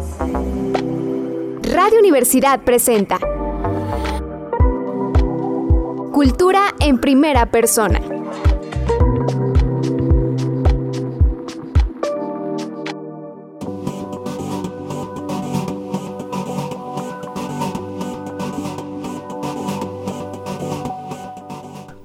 [0.00, 3.18] Radio Universidad presenta
[6.12, 8.00] Cultura en primera persona.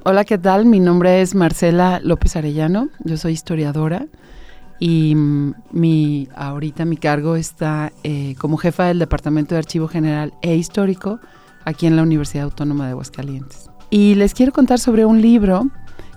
[0.04, 0.66] Hola, ¿qué tal?
[0.66, 4.08] Mi nombre es Marcela López Arellano, yo soy historiadora
[4.80, 10.34] y mm, mi, ahorita mi cargo está eh, como jefa del Departamento de Archivo General
[10.42, 11.20] e Histórico
[11.66, 13.70] aquí en la Universidad Autónoma de Aguascalientes.
[13.90, 15.70] Y les quiero contar sobre un libro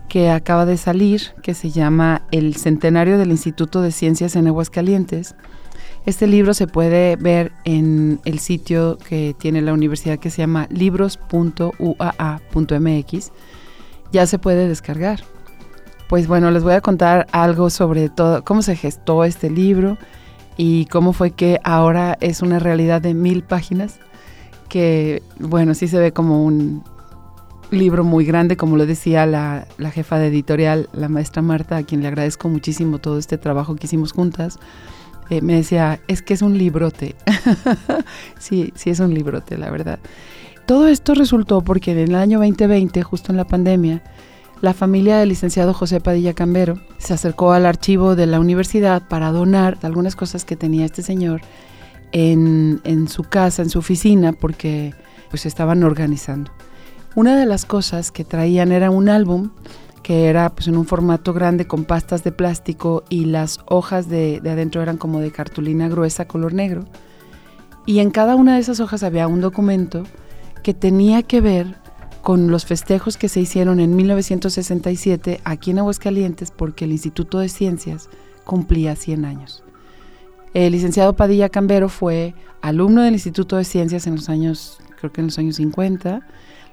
[0.08, 5.34] que acaba de salir, que se llama El Centenario del Instituto de Ciencias en Aguascalientes.
[6.06, 10.68] Este libro se puede ver en el sitio que tiene la universidad que se llama
[10.70, 13.32] libros.uaa.mx
[14.12, 15.24] ya se puede descargar.
[16.08, 19.98] Pues bueno, les voy a contar algo sobre todo, cómo se gestó este libro
[20.56, 23.98] y cómo fue que ahora es una realidad de mil páginas,
[24.68, 26.84] que bueno, sí se ve como un
[27.70, 32.02] libro muy grande, como lo decía la, jefa de editorial, la maestra Marta, a quien
[32.02, 34.58] le agradezco muchísimo todo este trabajo que hicimos juntas.
[35.28, 37.16] Eh, me decía, es que es un librote.
[38.38, 39.98] sí, sí es un librote, la verdad.
[40.66, 44.02] Todo esto resultó porque en el año 2020, justo en la pandemia,
[44.62, 49.30] la familia del licenciado José Padilla Cambero se acercó al archivo de la universidad para
[49.30, 51.42] donar algunas cosas que tenía este señor
[52.12, 54.94] en, su casa, en su oficina, porque
[55.28, 56.52] pues estaban organizando.
[57.14, 59.50] Una de las cosas que traían era un álbum
[60.02, 64.40] que era pues en un formato grande con pastas de plástico y las hojas de,
[64.40, 66.84] de adentro eran como de cartulina gruesa color negro.
[67.86, 70.04] Y en cada una de esas hojas había un documento
[70.62, 71.76] que tenía que ver
[72.26, 77.48] con los festejos que se hicieron en 1967 aquí en Aguascalientes porque el Instituto de
[77.48, 78.10] Ciencias
[78.42, 79.62] cumplía 100 años.
[80.52, 85.20] El licenciado Padilla Cambero fue alumno del Instituto de Ciencias en los años, creo que
[85.20, 86.26] en los años 50,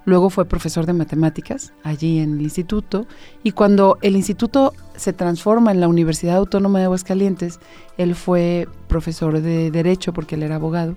[0.06, 3.06] luego fue profesor de matemáticas allí en el instituto
[3.44, 7.60] y cuando el instituto se transforma en la Universidad Autónoma de Aguascalientes,
[8.00, 10.96] él fue profesor de derecho porque él era abogado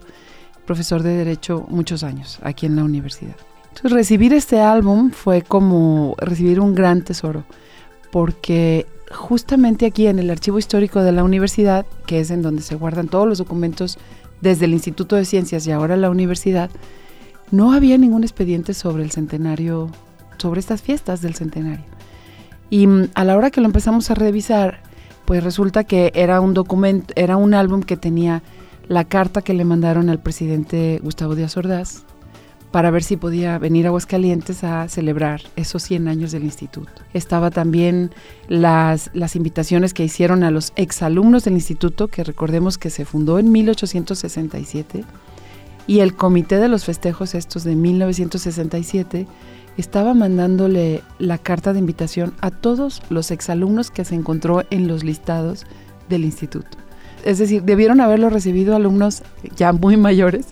[0.64, 3.36] profesor de Derecho muchos años aquí en la universidad.
[3.82, 7.44] Recibir este álbum fue como recibir un gran tesoro,
[8.10, 12.74] porque justamente aquí en el archivo histórico de la universidad, que es en donde se
[12.74, 13.98] guardan todos los documentos
[14.40, 16.70] desde el Instituto de Ciencias y ahora la universidad,
[17.50, 19.90] no había ningún expediente sobre el centenario,
[20.38, 21.84] sobre estas fiestas del centenario.
[22.70, 24.80] Y mm, a la hora que lo empezamos a revisar,
[25.26, 28.42] pues resulta que era un documento, era un álbum que tenía
[28.88, 32.04] la carta que le mandaron al presidente Gustavo Díaz Ordaz
[32.76, 36.92] para ver si podía venir a Aguascalientes a celebrar esos 100 años del instituto.
[37.14, 38.10] Estaba también
[38.48, 43.38] las, las invitaciones que hicieron a los exalumnos del instituto, que recordemos que se fundó
[43.38, 45.06] en 1867,
[45.86, 49.26] y el comité de los festejos estos de 1967
[49.78, 55.02] estaba mandándole la carta de invitación a todos los exalumnos que se encontró en los
[55.02, 55.64] listados
[56.10, 56.76] del instituto
[57.26, 59.22] es decir, debieron haberlo recibido alumnos
[59.56, 60.46] ya muy mayores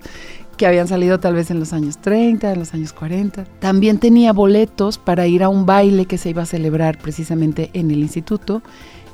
[0.55, 3.45] que habían salido tal vez en los años 30, en los años 40.
[3.61, 7.91] También tenía boletos para ir a un baile que se iba a celebrar precisamente en
[7.91, 8.63] el instituto,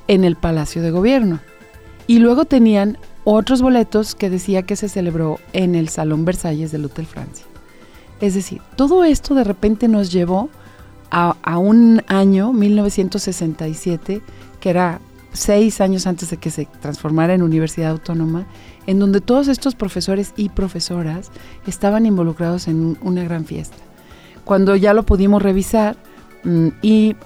[0.08, 1.40] en el Palacio de Gobierno.
[2.06, 6.84] Y luego tenían otros boletos que decía que se celebró en el Salón Versalles del
[6.84, 7.46] Hotel Francia.
[8.20, 10.50] Es decir, todo esto de repente nos llevó
[11.10, 14.22] a, a un año, 1967,
[14.60, 15.00] que era
[15.32, 18.46] seis años antes de que se transformara en Universidad Autónoma,
[18.86, 21.30] en donde todos estos profesores y profesoras
[21.66, 23.76] estaban involucrados en una gran fiesta.
[24.44, 25.96] Cuando ya lo pudimos revisar,
[26.44, 27.16] mm, y,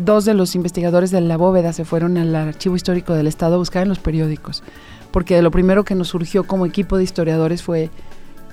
[0.00, 3.58] dos de los investigadores de la bóveda se fueron al archivo histórico del Estado a
[3.58, 4.62] buscar en los periódicos,
[5.10, 7.90] porque lo primero que nos surgió como equipo de historiadores fue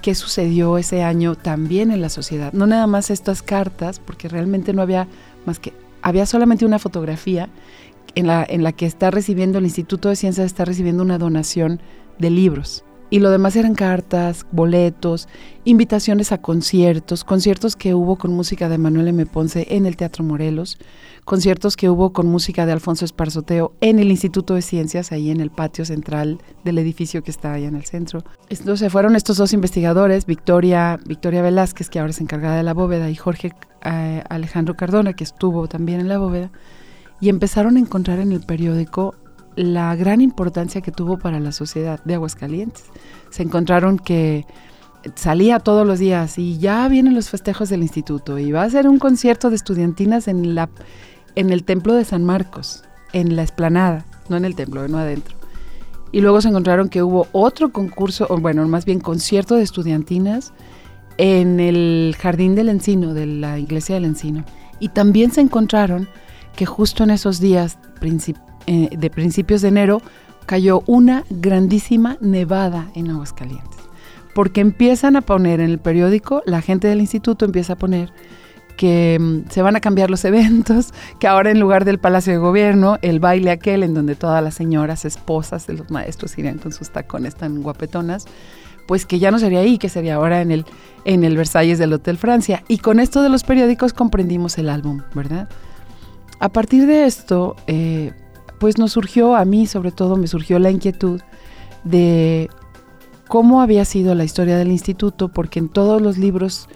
[0.01, 2.53] qué sucedió ese año también en la sociedad.
[2.53, 5.07] No nada más estas cartas, porque realmente no había
[5.45, 5.73] más que,
[6.05, 7.49] había solamente una fotografía
[8.13, 11.81] en la, en la que está recibiendo el Instituto de Ciencias, está recibiendo una donación
[12.19, 12.85] de libros.
[13.11, 15.29] Y lo demás eran cartas, boletos,
[15.63, 19.25] invitaciones a conciertos, conciertos que hubo con música de Manuel M.
[19.27, 20.79] Ponce en el Teatro Morelos,
[21.23, 25.39] conciertos que hubo con música de Alfonso Esparzoteo en el Instituto de Ciencias, ahí en
[25.39, 28.23] el patio central del edificio que está ahí en el centro.
[28.49, 33.11] Entonces fueron estos dos investigadores, Victoria, Victoria Velázquez, que ahora es encargada de la bóveda,
[33.11, 33.53] y Jorge
[33.83, 36.49] eh, Alejandro Cardona, que estuvo también en la bóveda,
[37.19, 39.15] y empezaron a encontrar en el periódico
[39.55, 42.85] la gran importancia que tuvo para la sociedad de Aguascalientes.
[43.29, 44.45] Se encontraron que
[45.15, 48.87] salía todos los días y ya vienen los festejos del instituto y va a ser
[48.87, 50.69] un concierto de estudiantinas en, la,
[51.35, 52.83] en el templo de San Marcos,
[53.13, 55.35] en la esplanada, no en el templo, no adentro.
[56.11, 60.53] y luego se encontraron que hubo otro concurso, o bueno, más bien concierto de estudiantinas
[61.17, 64.43] en el Jardín del Encino, de la Iglesia del Encino.
[64.79, 66.09] Y también se encontraron
[66.55, 67.77] que justo en esos días
[68.67, 70.01] eh, de principios de enero
[70.45, 73.79] cayó una grandísima nevada en Aguascalientes.
[74.33, 78.11] Porque empiezan a poner en el periódico, la gente del instituto empieza a poner
[78.75, 82.39] que mm, se van a cambiar los eventos, que ahora en lugar del Palacio de
[82.39, 86.71] Gobierno, el baile aquel en donde todas las señoras esposas de los maestros irían con
[86.71, 88.25] sus tacones tan guapetonas,
[88.87, 90.65] pues que ya no sería ahí, que sería ahora en el,
[91.05, 92.63] en el Versalles del Hotel Francia.
[92.67, 95.49] Y con esto de los periódicos comprendimos el álbum, ¿verdad?
[96.45, 98.13] A partir de esto, eh,
[98.59, 101.19] pues nos surgió, a mí sobre todo me surgió la inquietud
[101.83, 102.51] de
[103.27, 106.69] cómo había sido la historia del instituto, porque en todos los libros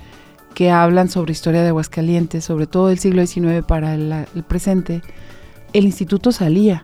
[0.56, 5.04] que hablan sobre historia de Aguascalientes, sobre todo del siglo XIX para el, presente,
[5.74, 6.84] el instituto salía.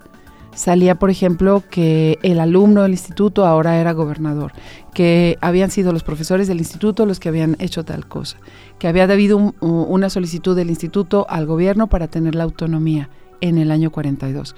[0.56, 4.54] Salía, por ejemplo, que el alumno del instituto ahora era gobernador,
[4.94, 8.38] que habían sido los profesores del instituto los que habían hecho tal cosa,
[8.80, 13.10] que había habido una solicitud del instituto al gobierno para tener la autonomía
[13.42, 14.56] en el año 42.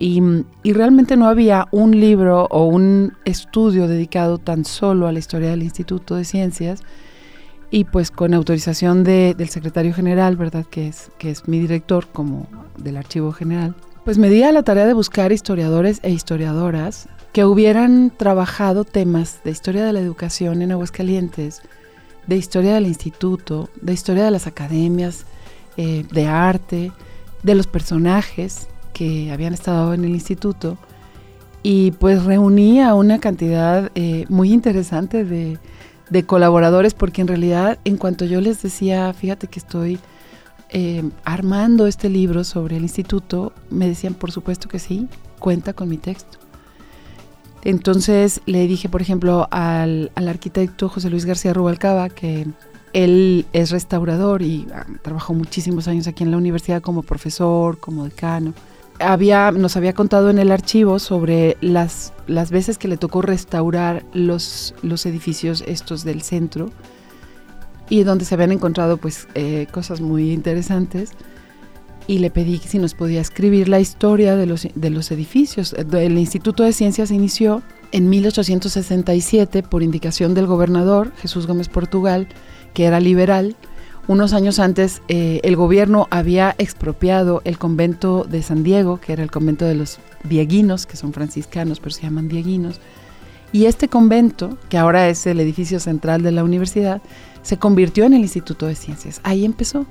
[0.00, 0.20] Y,
[0.64, 5.50] y, realmente no había un libro o un estudio dedicado tan solo a la historia
[5.50, 6.82] del Instituto de Ciencias,
[7.70, 10.64] y pues con autorización del secretario general, ¿verdad?
[10.64, 12.46] Que es, que es mi director como
[12.78, 17.44] del archivo general, pues me di a la tarea de buscar historiadores e historiadoras que
[17.44, 21.62] hubieran trabajado temas de historia de la educación en Aguascalientes,
[22.26, 25.24] de historia del instituto, de historia de las academias,
[25.78, 26.92] eh, de arte,
[27.42, 30.76] de los personajes que habían estado en el instituto.
[31.62, 35.58] Y pues reuní a una cantidad eh, muy interesante de,
[36.10, 39.98] de colaboradores, porque en realidad en cuanto yo les decía, fíjate que estoy
[40.74, 45.88] eh, armando este libro sobre el instituto, me decían, por supuesto que sí, cuenta con
[45.88, 46.38] mi texto.
[47.62, 52.46] Entonces le dije, por ejemplo, al, al arquitecto José Luis García Rubalcaba, que
[52.92, 58.04] él es restaurador y ah, trabajó muchísimos años aquí en la universidad como profesor, como
[58.04, 58.52] decano
[58.98, 64.04] había, nos había contado en el archivo sobre las, las veces que le tocó restaurar
[64.12, 66.70] los, los edificios estos del centro
[67.88, 71.12] y donde se habían encontrado pues eh, cosas muy interesantes
[72.06, 75.74] y le pedí si nos podía escribir la historia de los, de los edificios.
[75.74, 82.28] El Instituto de Ciencias inició en 1867 por indicación del gobernador Jesús Gómez Portugal,
[82.74, 83.56] que era liberal,
[84.06, 89.22] unos años antes, eh, el gobierno había expropiado el convento de San Diego, que era
[89.22, 92.80] el convento de los dieguinos, que son franciscanos, pero se llaman dieguinos.
[93.54, 97.00] Y este convento, que ahora es el edificio central de la universidad,
[97.42, 99.20] se convirtió en el Instituto de Ciencias.
[99.22, 99.86] Ahí empezó.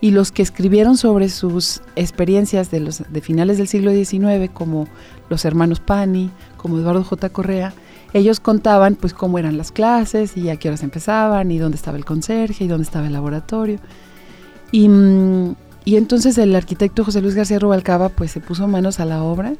[0.00, 4.86] Y los que escribieron sobre sus experiencias de, los, de finales del siglo XIX, como
[5.28, 7.28] los hermanos Pani, como Eduardo J.
[7.30, 7.74] Correa,
[8.12, 11.98] ellos contaban pues cómo eran las clases y a qué horas empezaban y dónde estaba
[11.98, 13.80] el conserje y dónde estaba el laboratorio.
[14.70, 19.06] Y, mm, y entonces el arquitecto José Luis García Rubalcaba pues se puso manos a
[19.06, 19.54] la obra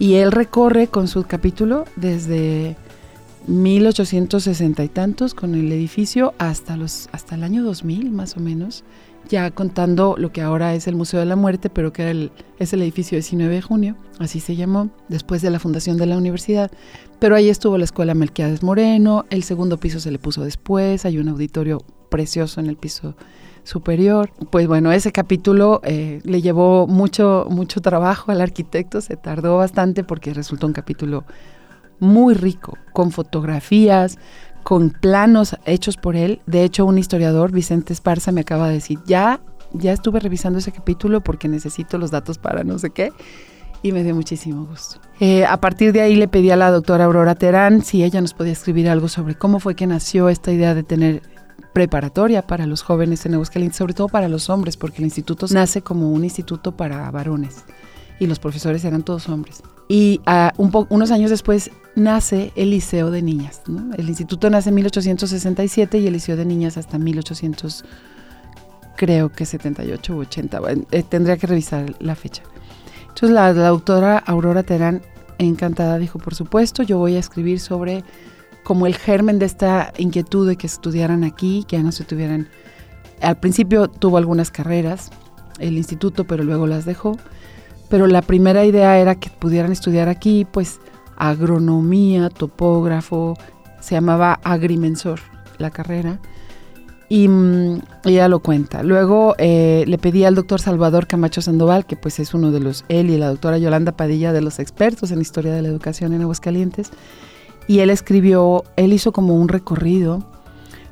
[0.00, 2.76] y él recorre con su capítulo desde
[3.46, 8.82] 1860 y tantos con el edificio hasta, los, hasta el año 2000 más o menos
[9.28, 12.32] ya contando lo que ahora es el Museo de la Muerte, pero que era el,
[12.58, 16.16] es el edificio 19 de junio, así se llamó, después de la fundación de la
[16.16, 16.70] universidad.
[17.18, 21.18] Pero ahí estuvo la escuela Melquiades Moreno, el segundo piso se le puso después, hay
[21.18, 23.14] un auditorio precioso en el piso
[23.64, 24.30] superior.
[24.50, 30.04] Pues bueno, ese capítulo eh, le llevó mucho, mucho trabajo al arquitecto, se tardó bastante
[30.04, 31.24] porque resultó un capítulo
[31.98, 34.18] muy rico, con fotografías,
[34.62, 36.40] con planos hechos por él.
[36.46, 39.40] De hecho, un historiador, Vicente Esparza, me acaba de decir, ya,
[39.72, 43.12] ya estuve revisando ese capítulo porque necesito los datos para no sé qué.
[43.82, 45.00] Y me dio muchísimo gusto.
[45.20, 48.34] Eh, a partir de ahí le pedí a la doctora Aurora Terán si ella nos
[48.34, 51.22] podía escribir algo sobre cómo fue que nació esta idea de tener
[51.72, 55.82] preparatoria para los jóvenes en Aguascalientes, sobre todo para los hombres, porque el instituto nace
[55.82, 57.64] como un instituto para varones
[58.20, 59.62] y los profesores eran todos hombres.
[59.88, 63.62] Y uh, un unos años después nace el Liceo de Niñas.
[63.96, 67.84] El instituto nace en 1867 y el Liceo de Niñas hasta 1800,
[68.96, 70.60] creo que 78 u 80.
[70.92, 72.42] Eh, tendría que revisar la fecha.
[73.08, 75.02] Entonces la, la doctora Aurora Terán,
[75.38, 78.04] encantada, dijo, por supuesto, yo voy a escribir sobre
[78.64, 82.48] como el germen de esta inquietud de que estudiaran aquí, que ya no se tuvieran...
[83.20, 85.10] Al principio tuvo algunas carreras,
[85.58, 87.16] el instituto, pero luego las dejó
[87.90, 90.80] pero la primera idea era que pudieran estudiar aquí, pues,
[91.16, 93.36] agronomía, topógrafo,
[93.80, 95.20] se llamaba agrimensor
[95.58, 96.20] la carrera,
[97.12, 98.84] Y mm, ella lo cuenta.
[98.84, 102.84] Luego eh, le pedí al doctor Salvador Camacho Sandoval, que pues es uno de los,
[102.88, 106.22] él y la doctora Yolanda Padilla, de los expertos en historia de la educación en
[106.22, 106.90] Aguascalientes.
[107.70, 110.24] Y él escribió, él hizo como un recorrido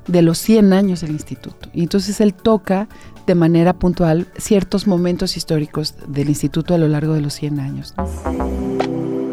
[0.06, 1.68] de los 100 años del instituto.
[1.75, 2.88] Y entonces él toca
[3.26, 7.94] de manera puntual ciertos momentos históricos del instituto a lo largo de los 100 años.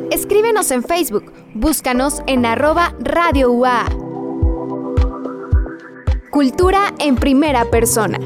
[0.10, 3.86] Escríbenos en Facebook, búscanos en arroba Radio UA.
[6.32, 8.18] Cultura en primera persona.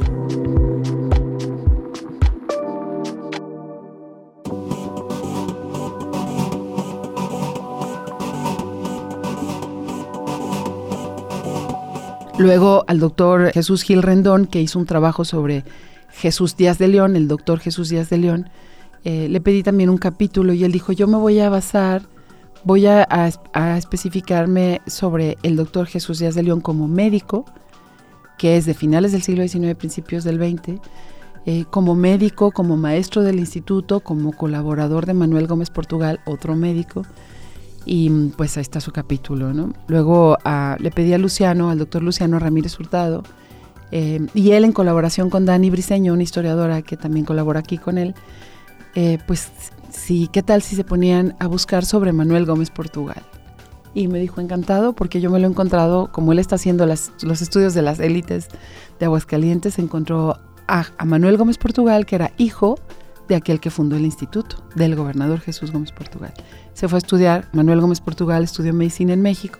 [12.39, 15.65] Luego al doctor Jesús Gil Rendón, que hizo un trabajo sobre
[16.09, 18.49] Jesús Díaz de León, el doctor Jesús Díaz de León,
[19.03, 22.03] eh, le pedí también un capítulo y él dijo, yo me voy a basar,
[22.63, 23.05] voy a,
[23.77, 27.43] especificarme sobre el doctor Jesús Díaz de León como médico,
[28.37, 30.79] que es de finales del siglo XIX, principios del XX,
[31.45, 37.01] eh, como médico, como maestro del instituto, como colaborador de Manuel Gómez Portugal, otro médico,
[37.91, 39.51] y pues ahí está su capítulo.
[39.51, 39.73] ¿no?
[39.87, 43.23] Luego ah, le pedí a Luciano, al doctor Luciano Ramírez Hurtado,
[43.91, 47.97] eh, y él en colaboración con Dani Briseño, una historiadora que también colabora aquí con
[47.97, 48.13] él,
[48.93, 49.49] eh, pues
[49.89, 53.23] sí, ¿qué tal si se ponían a buscar sobre Manuel Gómez Portugal?
[53.95, 57.41] y me dijo encantado porque yo me lo he encontrado, como él está haciendo los
[57.41, 58.47] estudios de las élites
[58.99, 62.77] de Aguascalientes, encontró a, Manuel Gómez Portugal, que era hijo
[63.29, 66.33] de aquel que fundó el instituto, del gobernador Jesús Gómez Portugal.
[66.73, 69.59] Se fue a estudiar, Manuel Gómez Portugal estudió medicina en México,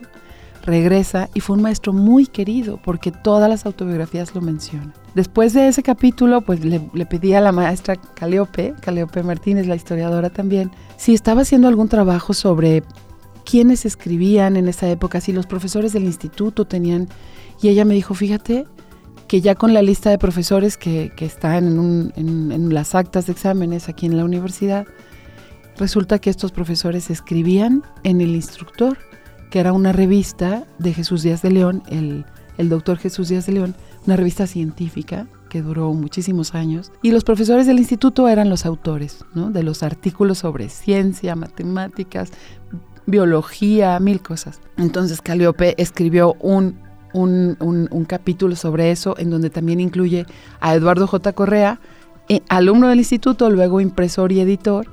[0.64, 4.92] regresa y fue un maestro muy querido porque todas las autobiografías lo mencionan.
[5.14, 9.76] Después de ese capítulo, pues le, le pedí a la maestra Caleope, Caleope Martínez, la
[9.76, 12.82] historiadora también, si estaba haciendo algún trabajo sobre
[13.44, 17.08] quiénes escribían en esa época, si los profesores del instituto tenían...
[17.62, 18.66] Y ella me dijo, fíjate
[19.30, 23.32] que ya con la lista de profesores que, que está en, en, las actas de
[23.32, 24.88] exámenes aquí en la universidad,
[25.76, 28.98] resulta que estos profesores escribían en El Instructor,
[29.52, 32.24] que era una revista de Jesús Díaz de León, el,
[32.58, 37.22] el doctor Jesús Díaz de León, una revista científica que duró muchísimos años, y los
[37.22, 39.52] profesores del instituto eran los autores ¿no?
[39.52, 42.32] de los artículos sobre ciencia, matemáticas,
[43.06, 44.60] biología, mil cosas.
[44.76, 50.26] Entonces Caliope escribió un, un, capítulo sobre eso, en donde también incluye
[50.60, 51.32] a Eduardo J.
[51.32, 51.80] Correa,
[52.28, 54.86] eh, alumno del instituto, luego impresor y editor,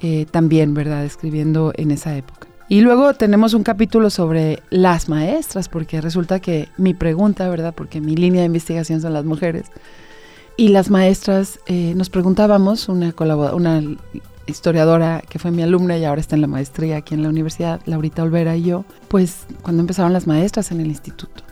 [0.00, 2.48] eh, también, ¿verdad?, escribiendo en esa época.
[2.68, 8.00] Y luego tenemos un capítulo sobre las maestras, porque resulta que mi pregunta, ¿verdad?, porque
[8.00, 9.66] mi línea de investigación son las mujeres,
[10.56, 13.12] y las maestras eh, nos preguntábamos, una,
[13.52, 13.82] una
[14.46, 17.80] historiadora que fue mi alumna y ahora está en la maestría aquí en la universidad,
[17.86, 21.42] Laurita Olvera y yo, pues cuando empezaron las maestras en el instituto.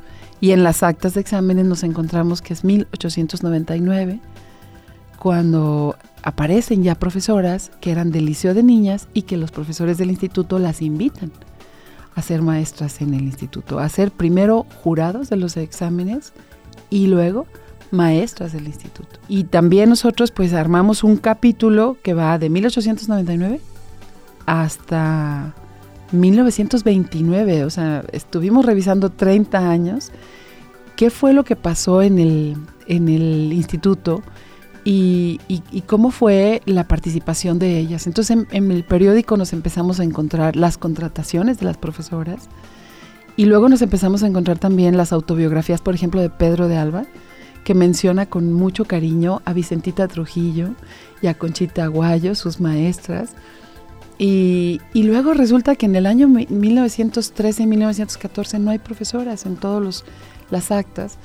[0.42, 4.18] Y en las actas de exámenes nos encontramos que es 1899,
[5.16, 5.94] cuando
[6.24, 10.58] aparecen ya profesoras que eran del liceo de niñas y que los profesores del instituto
[10.58, 11.30] las invitan
[12.16, 16.32] a ser maestras en el instituto, a ser primero jurados de los exámenes
[16.90, 17.46] y luego
[17.92, 19.20] maestras del instituto.
[19.28, 23.60] Y también nosotros pues armamos un capítulo que va de 1899
[24.46, 25.54] hasta
[26.12, 30.12] 1929, o sea, estuvimos revisando 30 años
[30.96, 34.22] qué fue lo que pasó en el, en el instituto
[34.84, 35.40] y,
[35.86, 38.06] cómo fue la participación de ellas.
[38.06, 42.48] Entonces en, en, el periódico nos empezamos a encontrar las contrataciones de las profesoras
[43.36, 47.04] y luego nos empezamos a encontrar también las autobiografías, por ejemplo, de Pedro de Alba,
[47.64, 50.70] que menciona con mucho cariño a Vicentita Trujillo
[51.22, 53.30] y a Conchita Aguayo, sus maestras.
[54.18, 60.04] Y, luego resulta que en el año 1913 y 1914 no hay profesoras en todas
[60.50, 61.18] las actas.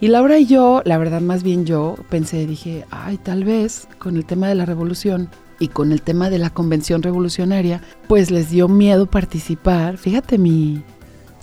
[0.00, 4.16] Y Laura y yo, la verdad más bien yo, pensé, dije, ay, tal vez con
[4.16, 5.28] el tema de la revolución
[5.58, 9.98] y con el tema de la convención revolucionaria, pues les dio miedo participar.
[9.98, 10.84] Fíjate mi,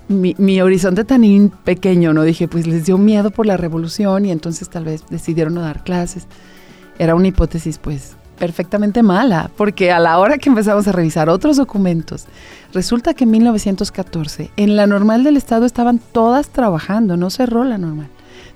[0.08, 2.24] mi, horizonte tan pequeño, ¿no?
[2.24, 5.84] Dije, pues les dio miedo por la revolución y entonces tal vez decidieron no dar
[5.84, 6.28] clases.
[6.98, 11.58] Era una hipótesis, pues, perfectamente mala, porque a la hora que empezamos a revisar otros
[11.58, 12.26] documentos,
[12.74, 17.78] resulta que en 1914 en la normal del Estado estaban todas trabajando, no cerró la
[17.78, 18.10] normal.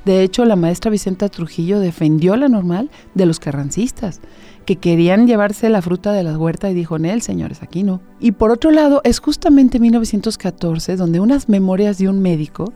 [0.06, 4.22] De hecho, la maestra Vicenta Trujillo defendió la normal de los carrancistas
[4.66, 8.02] que querían llevarse la fruta de la huerta y dijo, Nel, señores, aquí no.
[8.20, 12.74] Y por otro lado, es justamente 1914 donde unas memorias de un médico,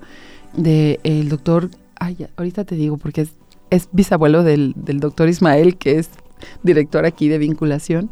[0.55, 3.27] del el doctor, ay, ahorita te digo, porque
[3.69, 6.09] es, bisabuelo del, del doctor Ismael, que es
[6.63, 8.09] director aquí de vinculación,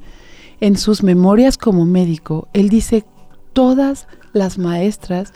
[0.59, 3.03] en sus memorias como médico, él dice
[3.53, 5.33] todas las maestras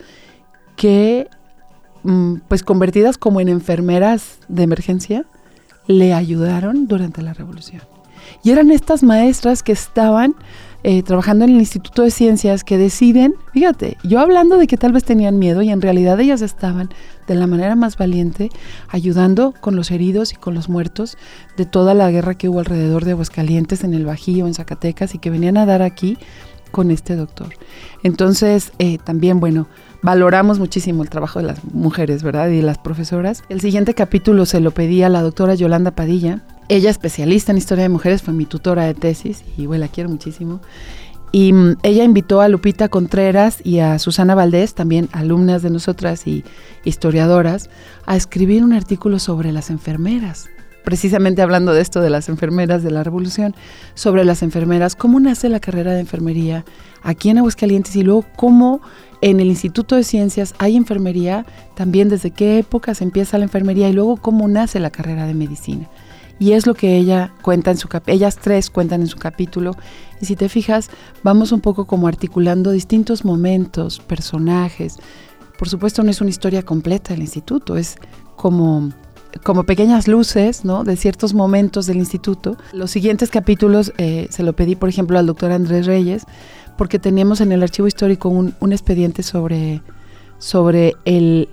[0.76, 1.28] que
[2.04, 5.24] mm, pues convertidas como en enfermeras de emergencia,
[5.86, 7.82] le ayudaron durante la revolución.
[8.42, 10.34] Y eran estas maestras que estaban
[10.88, 14.92] eh, trabajando en el Instituto de Ciencias que deciden, fíjate, yo hablando de que tal
[14.92, 16.90] vez tenían miedo y en realidad ellas estaban
[17.26, 18.50] de la manera más valiente
[18.88, 21.18] ayudando con los heridos y con los muertos
[21.56, 25.18] de toda la guerra que hubo alrededor de Aguascalientes, en el Bajío, en Zacatecas y
[25.18, 26.18] que venían a dar aquí
[26.70, 27.48] con este doctor.
[28.04, 29.66] Entonces, eh, también, bueno,
[30.02, 32.48] valoramos muchísimo el trabajo de las mujeres, ¿verdad?
[32.50, 33.42] Y las profesoras.
[33.48, 36.44] El siguiente capítulo se lo pedí a la doctora Yolanda Padilla.
[36.68, 40.08] Ella, especialista en historia de mujeres, fue mi tutora de tesis y, bueno, la quiero
[40.08, 40.60] muchísimo.
[41.32, 46.26] Y mm, ella invitó a Lupita Contreras y a Susana Valdés, también alumnas de nosotras
[46.26, 46.44] y
[46.84, 47.70] historiadoras,
[48.04, 50.48] a escribir un artículo sobre las enfermeras
[50.86, 53.56] precisamente hablando de esto de las enfermeras de la revolución,
[53.94, 56.64] sobre las enfermeras, cómo nace la carrera de enfermería
[57.02, 58.80] aquí en Aguascalientes y luego cómo
[59.20, 61.44] en el Instituto de Ciencias hay enfermería,
[61.74, 65.34] también desde qué época se empieza la enfermería y luego cómo nace la carrera de
[65.34, 65.88] medicina.
[66.38, 69.74] Y es lo que ella cuenta en su ellas tres cuentan en su capítulo.
[70.20, 70.90] Y si te fijas,
[71.22, 74.98] vamos un poco como articulando distintos momentos, personajes.
[75.58, 77.96] Por supuesto no es una historia completa del instituto, es
[78.36, 78.90] como
[79.44, 80.84] como pequeñas luces ¿no?
[80.84, 82.56] de ciertos momentos del instituto.
[82.72, 86.24] Los siguientes capítulos eh, se lo pedí, por ejemplo, al doctor Andrés Reyes,
[86.76, 89.82] porque teníamos en el archivo histórico un, expediente sobre,
[90.38, 91.48] sobre el,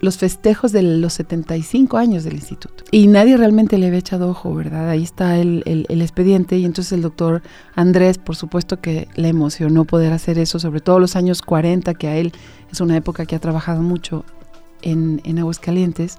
[0.00, 2.84] los festejos de los 75 años del instituto.
[2.90, 4.88] Y nadie realmente le había echado ojo, ¿verdad?
[4.88, 7.42] Ahí está el, el, expediente y entonces el doctor
[7.74, 12.08] Andrés, por supuesto que le emocionó poder hacer eso, sobre todo los años 40, que
[12.08, 12.32] a él
[12.72, 14.24] es una época que ha trabajado mucho
[14.82, 16.16] en, en Aguascalientes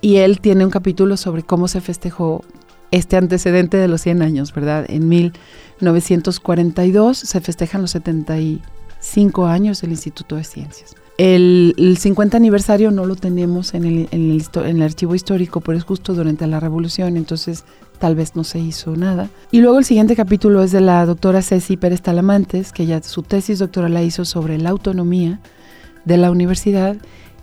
[0.00, 2.44] y él tiene un capítulo sobre cómo se festejó
[2.90, 4.86] este antecedente de los 100 años, ¿verdad?
[4.88, 10.94] En 1942 se festejan los 75 años del Instituto de Ciencias.
[11.18, 15.76] El, 50 aniversario no lo tenemos en el, en, el, en el, archivo histórico, pero
[15.76, 17.64] es justo durante la revolución, entonces
[17.98, 19.28] tal vez no se hizo nada.
[19.50, 23.24] Y luego el siguiente capítulo es de la doctora Ceci Pérez Talamantes, que ya su
[23.24, 25.40] tesis doctoral la hizo sobre la autonomía
[26.04, 26.96] de la universidad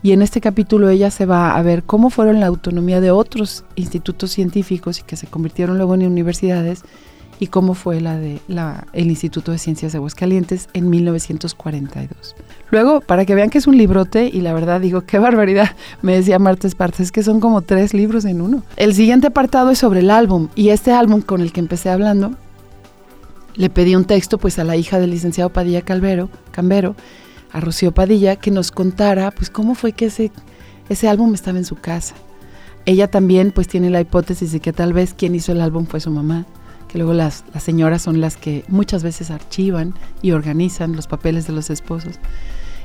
[0.05, 3.65] y en este capítulo ella se va a ver cómo fueron la autonomía de otros
[3.75, 6.83] institutos científicos y que se convirtieron luego en universidades
[7.39, 12.35] y cómo fue la de la, el Instituto de Ciencias de Aguascalientes en 1942.
[12.71, 15.71] Luego, para que vean que es un librote, y la verdad digo, qué barbaridad,
[16.01, 18.63] me decía Marta Esparza, es que son como tres libros en uno.
[18.77, 22.35] El siguiente apartado es sobre el álbum, y este álbum con el que empecé hablando,
[23.55, 26.95] le pedí un texto pues a la hija del licenciado Padilla Calvero, Cambero,
[27.51, 30.31] a Rocío Padilla que nos contara pues cómo fue que ese,
[30.89, 32.15] ese álbum estaba en su casa.
[32.85, 35.99] Ella también pues tiene la hipótesis de que tal vez quien hizo el álbum fue
[36.01, 36.45] su mamá,
[36.95, 41.53] luego las, las señoras son las que muchas veces archivan y organizan los papeles de
[41.53, 42.19] los esposos.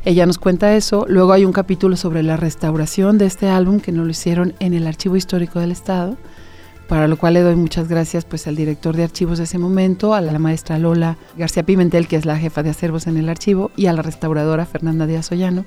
[0.05, 1.05] Ella nos cuenta eso.
[1.09, 4.75] Luego hay un capítulo sobre la restauración de este álbum que nos lo hicieron en
[4.75, 6.17] el Archivo Histórico del Estado
[6.91, 10.13] para lo cual le doy muchas gracias pues al director de archivos de ese momento,
[10.13, 13.71] a la maestra Lola García Pimentel, que es la jefa de acervos en el archivo,
[13.77, 15.67] y a la restauradora Fernanda Díaz Ollano,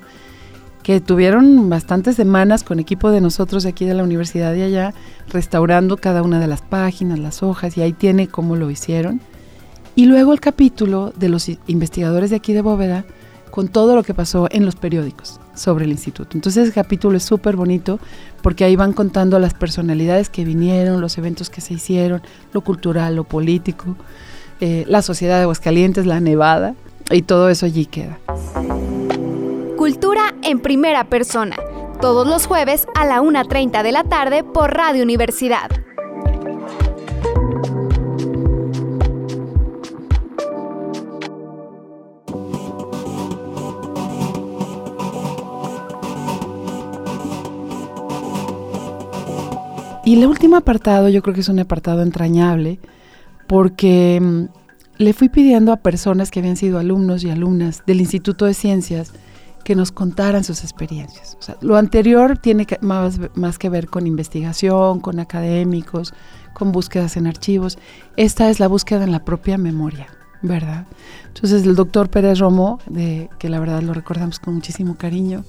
[0.84, 4.94] que tuvieron bastantes semanas con equipo de nosotros de aquí de la universidad de allá,
[5.30, 9.20] restaurando cada una de las páginas, las hojas, y ahí tiene cómo lo hicieron.
[9.96, 13.06] Y luego el capítulo de los investigadores de aquí de Bóveda,
[13.50, 16.30] con todo lo que pasó en los periódicos sobre el instituto.
[16.34, 17.98] Entonces ese capítulo es súper bonito
[18.42, 22.20] porque ahí van contando las personalidades que vinieron, los eventos que se hicieron,
[22.52, 23.96] lo cultural, lo político,
[24.60, 26.74] eh, la sociedad de Aguascalientes, la nevada,
[27.10, 28.18] y todo eso allí queda.
[29.84, 31.56] Cultura en primera persona,
[32.00, 35.70] todos los jueves a la 1.30 de la tarde por Radio Universidad.
[50.06, 52.78] Y el último apartado yo creo que es un apartado entrañable
[53.46, 54.44] porque mm,
[54.96, 59.12] le fui pidiendo a personas que habían sido alumnos y alumnas del Instituto de Ciencias
[59.64, 61.36] que nos contaran sus experiencias.
[61.60, 66.12] lo anterior tiene más, más que ver con investigación, con académicos,
[66.52, 67.78] con búsquedas en archivos.
[68.16, 70.06] Esta es la búsqueda en la propia memoria,
[70.42, 70.86] ¿verdad?
[71.26, 75.44] Entonces el doctor Pérez Romo, de, que la verdad lo recordamos con muchísimo cariño,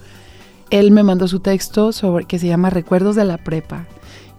[0.72, 3.86] él me mandó su texto sobre, que se llama Recuerdos de la Prepa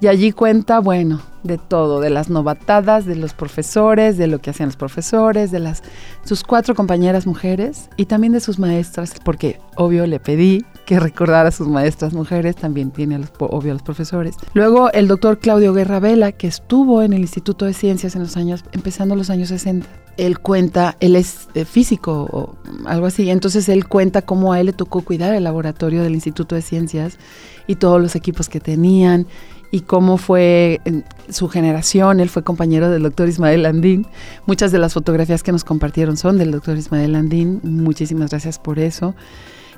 [0.01, 4.51] y allí cuenta, bueno, de todo, de las novatadas, de los profesores, de lo que
[4.51, 5.83] hacían los profesores, de las
[6.25, 11.49] sus cuatro compañeras mujeres y también de sus maestras, porque obvio le pedí que recordara
[11.49, 14.37] a sus maestras mujeres, también tiene los, obvio a los profesores.
[14.55, 18.37] Luego el doctor Claudio Guerra Vela, que estuvo en el Instituto de Ciencias en los
[18.37, 23.69] años, empezando los años 60 él cuenta, él es eh, físico o algo así, entonces
[23.69, 27.19] él cuenta cómo a él le tocó cuidar el laboratorio del Instituto de Ciencias
[27.67, 29.27] y todos los equipos que tenían
[29.71, 30.81] y cómo fue
[31.29, 32.21] su generación.
[32.21, 34.07] Él fue compañero del doctor Ismael Landín.
[34.47, 37.61] Muchas de las fotografías que nos compartieron son del doctor Ismael Landín.
[37.63, 39.15] Muchísimas gracias por eso.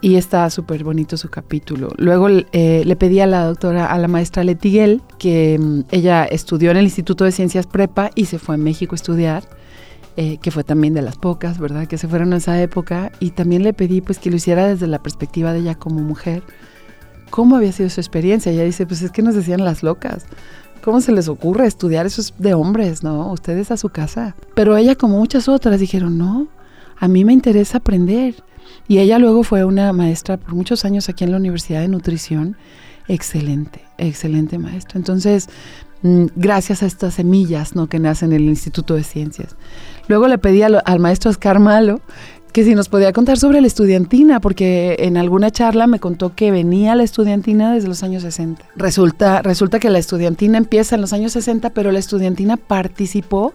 [0.01, 1.89] Y está súper bonito su capítulo.
[1.97, 6.71] Luego eh, le pedí a la doctora, a la maestra Letiguel, que mm, ella estudió
[6.71, 9.43] en el Instituto de Ciencias Prepa y se fue a México a estudiar.
[10.21, 11.87] Eh, que fue también de las pocas, ¿verdad?
[11.87, 13.13] Que se fueron en esa época.
[13.21, 16.43] Y también le pedí pues que lo hiciera desde la perspectiva de ella como mujer
[17.31, 18.51] cómo había sido su experiencia.
[18.51, 20.27] Ella dice, pues es que nos decían las locas.
[20.83, 22.05] ¿Cómo se les ocurre estudiar?
[22.05, 23.31] Eso es de hombres, ¿no?
[23.31, 24.35] Ustedes a su casa.
[24.57, 26.49] Pero ella, como muchas otras, dijeron, no,
[26.99, 28.43] a mí me interesa aprender.
[28.89, 32.57] Y ella luego fue una maestra por muchos años aquí en la Universidad de Nutrición.
[33.07, 34.99] Excelente, excelente maestra.
[34.99, 35.49] Entonces,
[36.03, 37.89] gracias a estas semillas ¿no?
[37.89, 39.57] que nacen en el Instituto de Ciencias.
[40.07, 42.01] Luego le pedí al, al maestro Oscar Malo
[42.53, 46.51] que si nos podía contar sobre la estudiantina, porque en alguna charla me contó que
[46.51, 48.65] venía la estudiantina desde los años 60.
[48.75, 53.53] Resulta, resulta que la estudiantina empieza en los años 60, pero la estudiantina participó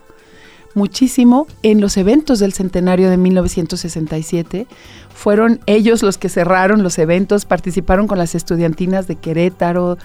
[0.75, 4.67] muchísimo en los eventos del centenario de 1967.
[5.13, 9.97] Fueron ellos los que cerraron los eventos, participaron con las estudiantinas de Querétaro,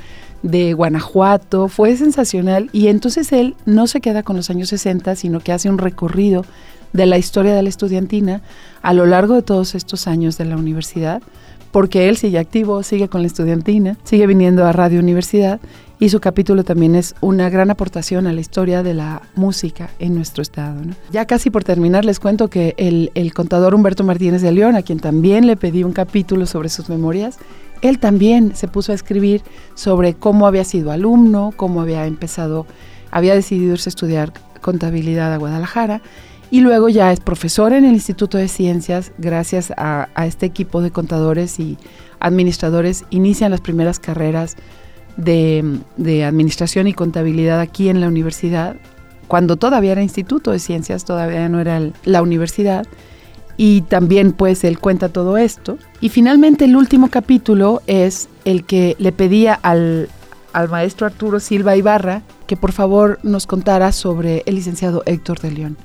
[0.43, 5.41] de Guanajuato, fue sensacional y entonces él no se queda con los años 60, sino
[5.41, 6.45] que hace un recorrido
[6.93, 8.43] de la historia de la estudiantina
[8.83, 11.23] a lo largo de todos estos años de la universidad,
[11.73, 15.61] porque él sigue activo, sigue con la estudiantina, sigue viniendo a Radio Universidad
[16.01, 20.15] y su capítulo también es una gran aportación a la historia de la música en
[20.15, 20.81] nuestro estado.
[21.11, 25.01] Ya casi por terminar les cuento que el, contador Humberto Martínez de León, a quien
[25.01, 27.39] también le pedí un capítulo sobre sus memorias,
[27.83, 29.43] él también se puso a escribir
[29.75, 32.67] sobre cómo había sido alumno, cómo había empezado,
[33.11, 36.03] había decidido irse a estudiar contabilidad a Guadalajara
[36.51, 40.91] y luego ya es profesor en el Instituto de Ciencias, gracias a, este equipo de
[40.91, 41.77] contadores y
[42.21, 44.57] administradores, inician las primeras carreras
[45.17, 45.81] de,
[46.25, 48.77] administración y contabilidad aquí en la universidad,
[49.27, 52.87] cuando todavía era Instituto de Ciencias, todavía no era la universidad.
[53.59, 55.77] Y también pues él cuenta todo esto.
[56.01, 60.09] Y finalmente el último capítulo es el que le pedía al,
[60.55, 65.51] al maestro Arturo Silva Ibarra que por favor nos contara sobre el licenciado Héctor de
[65.51, 65.77] León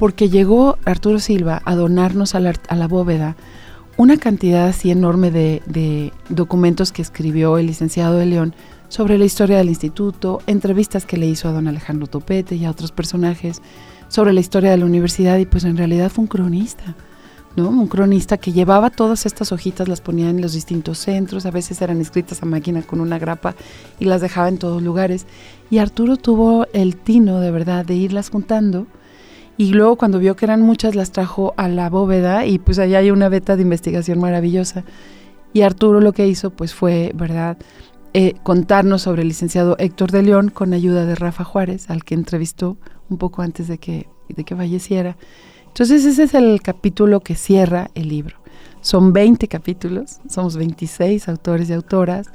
[0.00, 3.36] porque llegó Arturo Silva a donarnos a la, bóveda
[3.98, 8.54] una cantidad así enorme de, documentos que escribió el licenciado de León
[8.88, 12.70] sobre la historia del instituto, entrevistas que le hizo a don Alejandro Topete y a
[12.70, 13.60] otros personajes
[14.08, 16.96] sobre la historia de la universidad y pues en realidad fue un cronista,
[17.56, 21.82] Un cronista que llevaba todas estas hojitas, las ponía en los distintos centros, a veces
[21.82, 23.56] eran escritas a máquina con una grapa
[23.98, 25.26] y las dejaba en todos lugares.
[25.68, 28.86] Y Arturo tuvo el tino de verdad de irlas juntando
[29.56, 32.98] y luego cuando vio que eran muchas las trajo a la bóveda y pues allá
[32.98, 34.84] hay una beta de investigación maravillosa.
[35.52, 37.58] Y Arturo lo que hizo pues fue, ¿verdad?
[38.14, 42.14] Eh, contarnos sobre el licenciado Héctor de León con ayuda de Rafa Juárez, al que
[42.14, 45.16] entrevistó un poco antes de que, de que falleciera.
[45.70, 48.36] Entonces ese es el capítulo que cierra el libro.
[48.82, 52.26] Son 20 capítulos, somos 26 autores y autoras.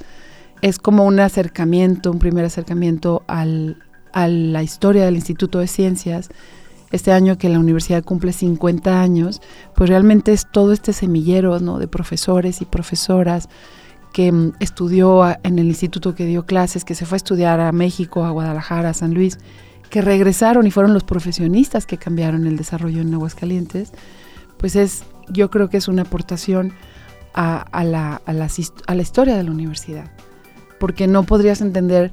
[0.62, 6.30] Es como un acercamiento, un primer acercamiento al, a la historia del Instituto de Ciencias,
[6.92, 9.42] este año que la universidad cumple 50 años,
[9.74, 11.78] pues realmente es todo este semillero ¿no?
[11.78, 13.48] de profesores y profesoras
[14.12, 17.72] que mm, estudió en el instituto que dio clases, que se fue a estudiar a
[17.72, 19.38] México, a Guadalajara, a San Luis,
[19.90, 23.92] que regresaron y fueron los profesionistas que cambiaron el desarrollo en Aguascalientes,
[24.58, 26.72] pues es, yo creo que es una aportación
[27.34, 28.32] a, la, a
[28.94, 30.10] la historia de la universidad,
[30.80, 32.10] porque no podrías entender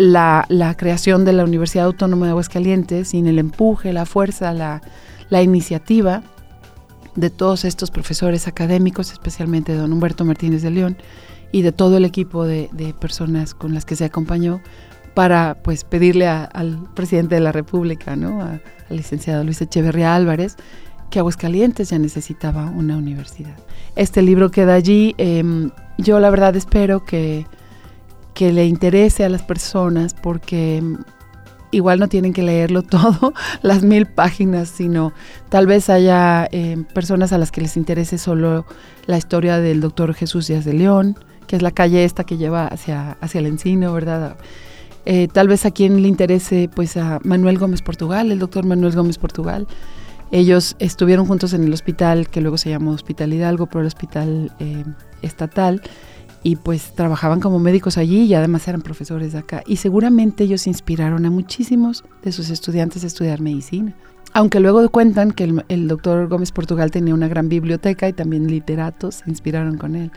[0.00, 6.22] la, creación de la Universidad Autónoma de Aguascalientes, sin el empuje, la fuerza, la, iniciativa
[7.16, 10.96] de todos estos profesores académicos, especialmente de don Humberto Martínez de León
[11.52, 14.60] y de todo el equipo de, personas con las que se acompañó
[15.14, 18.42] para pues pedirle al presidente de la República, ¿no?
[18.42, 20.56] al licenciado Luis Echeverría Álvarez,
[21.10, 23.56] que Aguascalientes ya necesitaba una universidad.
[23.96, 25.14] Este libro queda allí.
[25.18, 27.46] Em, yo la verdad espero que
[28.34, 30.82] que le interese a las personas porque
[31.70, 35.12] igual no tienen que leerlo todo, las mil páginas, sino
[35.48, 38.64] tal vez haya eh, personas a las que les interese solo
[39.06, 42.66] la historia del doctor Jesús Díaz de León, que es la calle esta que lleva
[42.66, 44.36] hacia, hacia el encino, ¿verdad?
[45.06, 48.94] Eh, tal vez a quien le interese pues a Manuel Gómez Portugal, el doctor Manuel
[48.94, 49.66] Gómez Portugal.
[50.32, 54.52] Ellos estuvieron juntos en el hospital que luego se llamó Hospital Hidalgo, pero el hospital
[54.60, 54.84] eh,
[55.22, 55.82] estatal
[56.42, 59.62] y pues trabajaban como médicos allí y además eran profesores de acá.
[59.66, 63.94] Y seguramente ellos inspiraron a muchísimos de sus estudiantes a estudiar medicina.
[64.32, 68.46] aunque luego cuentan que el, el doctor Gómez Portugal tenía una gran biblioteca y también
[68.46, 70.12] literatos se inspiraron con él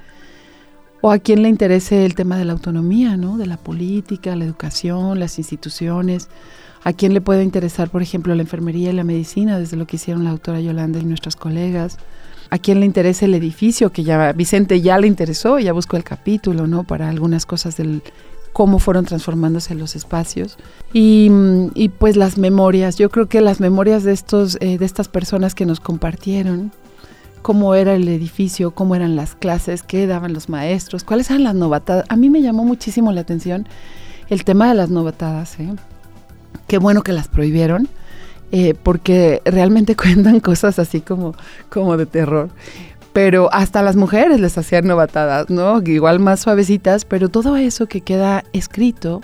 [1.06, 3.38] o a quien le interese el tema de la autonomía, ¿no?
[3.38, 6.30] De la política, la educación, las instituciones,
[6.86, 9.98] a quien le puede interesar, por ejemplo, la enfermería y la medicina, desde lo que
[9.98, 11.98] hicieron la doctora Yolanda y nuestros colegas,
[12.50, 16.06] a quien le interese el edificio, que ya Vicente ya le interesó, ya buscó el
[16.06, 16.86] capítulo, ¿no?
[16.86, 18.02] Para algunas cosas del
[18.54, 20.58] cómo fueron transformándose los espacios
[20.94, 21.30] y,
[21.74, 22.96] y pues las memorias.
[22.96, 26.72] Yo creo que las memorias de estos, eh, de estas personas que nos compartieron,
[27.44, 31.54] cómo era el edificio, cómo eran las clases, qué daban los maestros, cuáles eran las
[31.54, 32.06] novatadas.
[32.10, 33.68] A mí me llamó muchísimo la atención
[34.30, 35.60] el tema de las novatadas.
[35.60, 35.76] ¿eh?
[36.68, 37.88] Qué bueno que las prohibieron,
[38.52, 41.36] eh, porque realmente cuentan cosas así como,
[41.70, 42.50] como de terror.
[43.12, 45.80] Pero hasta las mujeres les hacían novatadas, ¿no?
[45.84, 49.22] Igual más suavecitas, pero todo eso que queda escrito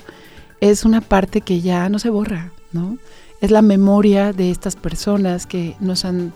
[0.60, 2.98] es una parte que ya no se borra, ¿no?
[3.42, 6.34] Es la memoria de estas personas que nos han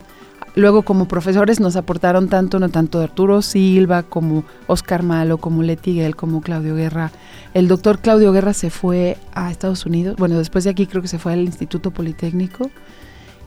[0.55, 5.95] Luego como profesores nos aportaron tanto, no tanto Arturo Silva como Oscar Malo, como Leti
[5.95, 7.11] Guel, como Claudio Guerra.
[7.55, 11.07] El doctor Claudio Guerra se fue a Estados Unidos, bueno, después de aquí creo que
[11.07, 12.69] se fue al Instituto Politécnico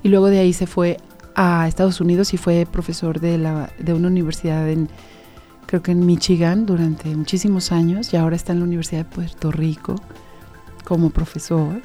[0.02, 0.96] y luego de ahí se fue
[1.36, 4.88] a Estados Unidos y fue profesor de, la, de una universidad en,
[5.66, 9.52] creo que en Michigan durante muchísimos años y ahora está en la Universidad de Puerto
[9.52, 9.96] Rico
[10.84, 11.82] como profesor.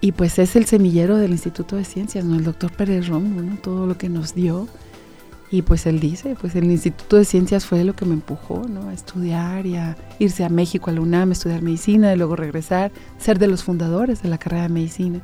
[0.00, 2.36] Y pues es el semillero del Instituto de Ciencias, ¿no?
[2.36, 3.56] El doctor Pérez Romo, ¿no?
[3.56, 4.66] Todo lo que nos dio.
[5.50, 8.88] Y pues él dice, pues el Instituto de Ciencias fue lo que me empujó, ¿no?
[8.88, 12.36] A estudiar y a irse a México, a la UNAM, a estudiar medicina y luego
[12.36, 15.20] regresar, ser de los fundadores de la carrera de medicina.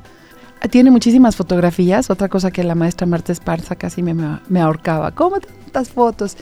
[0.69, 4.13] Tiene muchísimas fotografías, otra cosa que la maestra Marta Esparza casi me,
[4.49, 5.11] me ahorcaba.
[5.11, 6.35] ¿Cómo tantas fotos?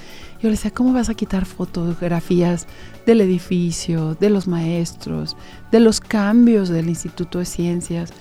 [0.46, 2.68] Yo le decía, ¿cómo vas a quitar fotografías
[3.08, 5.36] del edificio, de los maestros,
[5.72, 8.14] de los cambios del Instituto de Ciencias,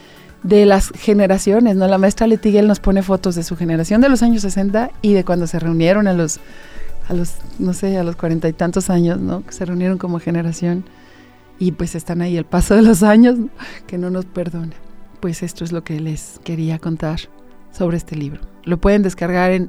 [0.43, 1.87] de las generaciones, ¿no?
[1.87, 5.23] La maestra Letiguel nos pone fotos de su generación de los años 60 y de
[5.23, 6.41] cuando se reunieron a los,
[7.11, 9.45] a los, no sé, a los cuarenta y tantos años, ¿no?
[9.45, 10.87] Que se reunieron como generación
[11.59, 13.37] y pues están ahí el paso de los años,
[13.87, 14.73] que no nos perdona.
[15.21, 17.21] Pues esto es lo que les quería contar
[17.71, 18.41] sobre este libro.
[18.63, 19.69] Lo pueden descargar en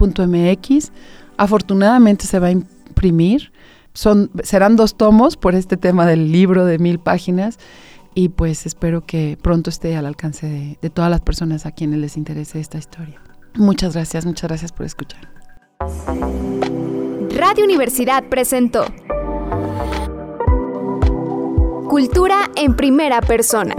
[0.00, 0.92] libros.uaa.mx.
[1.36, 3.52] Afortunadamente se va a imprimir.
[3.94, 7.58] Son, serán dos tomos por este tema del libro de mil páginas
[8.14, 11.98] y pues espero que pronto esté al alcance de, de todas las personas a quienes
[11.98, 13.20] les interese esta historia.
[13.54, 15.28] Muchas gracias, muchas gracias por escuchar.
[17.36, 18.84] Radio Universidad presentó
[21.88, 23.74] Cultura en primera persona